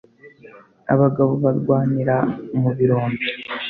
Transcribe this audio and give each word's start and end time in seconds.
abagabo 0.93 1.31
barwanira 1.43 2.15
mu 2.61 2.69
birombe 2.77 3.25